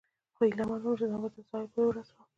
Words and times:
خو 0.35 0.41
هیله 0.47 0.63
من 0.69 0.79
ووم، 0.81 0.95
چې 0.99 1.05
ځان 1.11 1.19
به 1.23 1.29
تر 1.35 1.43
ساحل 1.49 1.67
پورې 1.73 1.87
ورسوم. 1.87 2.21